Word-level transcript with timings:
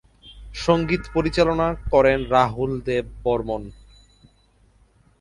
সঙ্গীত 0.55 1.03
পরিচালনা 1.13 1.67
করেন 1.91 2.19
রাহুল 2.29 2.71
দেব 2.87 3.05
বর্মণ। 3.23 3.61